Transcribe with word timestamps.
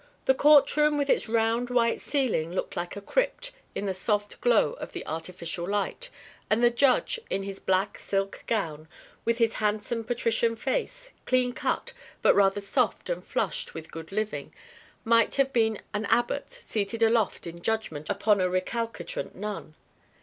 The 0.25 0.33
court 0.33 0.75
room 0.77 0.97
with 0.97 1.11
its 1.11 1.29
round 1.29 1.69
white 1.69 2.01
ceiling 2.01 2.51
looked 2.51 2.75
like 2.75 2.95
a 2.95 3.01
crypt 3.01 3.51
in 3.75 3.85
the 3.85 3.93
soft 3.93 4.41
glow 4.41 4.73
of 4.79 4.93
the 4.93 5.05
artificial 5.05 5.69
light, 5.69 6.09
and 6.49 6.63
the 6.63 6.71
Judge, 6.71 7.19
in 7.29 7.43
his 7.43 7.59
black 7.59 7.99
silk 7.99 8.43
gown, 8.47 8.87
with 9.25 9.37
his 9.37 9.53
handsome 9.61 10.03
patrician 10.03 10.55
face, 10.55 11.11
clean 11.27 11.53
cut 11.53 11.93
but 12.23 12.33
rather 12.33 12.61
soft 12.61 13.11
and 13.11 13.23
flushed 13.23 13.75
with 13.75 13.91
good 13.91 14.11
living, 14.11 14.51
might 15.03 15.35
have 15.35 15.53
been 15.53 15.79
an 15.93 16.05
abbot 16.05 16.51
seated 16.51 17.03
aloft 17.03 17.45
in 17.45 17.61
judgment 17.61 18.09
upon 18.09 18.41
a 18.41 18.49
recalcitrant 18.49 19.35
nun. 19.35 19.75